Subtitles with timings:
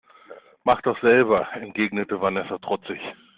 [0.63, 2.99] Mach doch selber, entgegnete Vanessa trotzig.